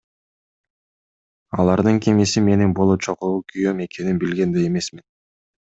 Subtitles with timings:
[1.57, 5.07] Алардын кимиси менин болочокогу күйөөм экенин билген да эмесмин.